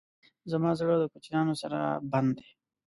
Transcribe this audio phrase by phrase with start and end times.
[0.51, 1.77] زما زړه د کوچیانو سره
[2.11, 2.49] بند دی.